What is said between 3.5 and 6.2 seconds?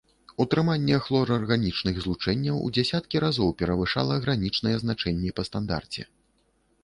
перавышала гранічныя значэнні па стандарце.